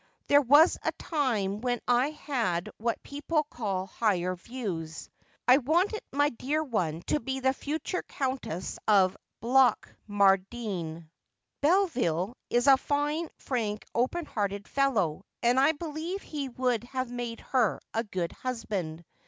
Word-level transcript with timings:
'There 0.29 0.41
was 0.41 0.79
a 0.81 0.91
time 0.93 1.61
when 1.61 1.79
I 1.87 2.09
had 2.09 2.69
what 2.77 3.03
people 3.03 3.43
call 3.43 3.85
higher 3.85 4.33
views. 4.35 5.11
I 5.47 5.57
wanted 5.59 6.01
my 6.11 6.29
dear 6.31 6.63
one 6.63 7.03
to 7.03 7.19
be 7.19 7.39
the 7.39 7.53
future 7.53 8.01
Countess 8.01 8.79
of 8.87 9.15
Blatchmardean. 9.43 11.07
Beville 11.61 12.35
is 12.49 12.65
a 12.65 12.77
fine, 12.77 13.29
frank, 13.37 13.85
open 13.93 14.25
hearted 14.25 14.67
fellow, 14.67 15.23
and 15.43 15.59
I 15.59 15.73
believe 15.73 16.23
he 16.23 16.49
would 16.49 16.83
have 16.85 17.11
made 17.11 17.41
her 17.51 17.79
a 17.93 18.03
good 18.03 18.31
husband. 18.31 19.05